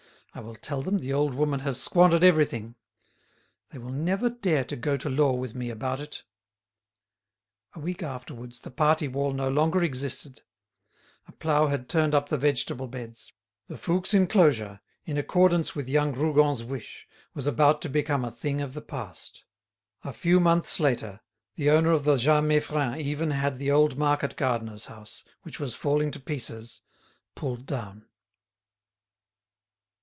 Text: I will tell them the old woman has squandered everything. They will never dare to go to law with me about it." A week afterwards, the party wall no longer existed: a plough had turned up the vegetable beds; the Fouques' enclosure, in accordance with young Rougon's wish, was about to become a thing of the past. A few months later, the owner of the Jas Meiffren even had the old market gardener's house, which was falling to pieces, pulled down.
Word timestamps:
I 0.33 0.39
will 0.39 0.55
tell 0.55 0.81
them 0.81 0.99
the 0.99 1.11
old 1.11 1.33
woman 1.33 1.59
has 1.59 1.81
squandered 1.83 2.23
everything. 2.23 2.75
They 3.71 3.77
will 3.79 3.91
never 3.91 4.29
dare 4.29 4.63
to 4.63 4.77
go 4.77 4.95
to 4.95 5.09
law 5.09 5.33
with 5.33 5.55
me 5.55 5.69
about 5.69 5.99
it." 5.99 6.23
A 7.73 7.81
week 7.81 8.01
afterwards, 8.01 8.61
the 8.61 8.71
party 8.71 9.09
wall 9.09 9.33
no 9.33 9.49
longer 9.49 9.83
existed: 9.83 10.41
a 11.27 11.33
plough 11.33 11.67
had 11.67 11.89
turned 11.89 12.15
up 12.15 12.29
the 12.29 12.37
vegetable 12.37 12.87
beds; 12.87 13.33
the 13.67 13.75
Fouques' 13.75 14.13
enclosure, 14.13 14.79
in 15.03 15.17
accordance 15.17 15.75
with 15.75 15.89
young 15.89 16.13
Rougon's 16.13 16.63
wish, 16.63 17.09
was 17.33 17.45
about 17.45 17.81
to 17.81 17.89
become 17.89 18.23
a 18.23 18.31
thing 18.31 18.61
of 18.61 18.73
the 18.73 18.81
past. 18.81 19.43
A 20.05 20.13
few 20.13 20.39
months 20.39 20.79
later, 20.79 21.19
the 21.55 21.69
owner 21.69 21.91
of 21.91 22.05
the 22.05 22.15
Jas 22.15 22.41
Meiffren 22.41 22.97
even 23.01 23.31
had 23.31 23.57
the 23.57 23.71
old 23.71 23.97
market 23.97 24.37
gardener's 24.37 24.85
house, 24.85 25.25
which 25.41 25.59
was 25.59 25.75
falling 25.75 26.09
to 26.11 26.21
pieces, 26.21 26.79
pulled 27.35 27.65
down. 27.65 28.05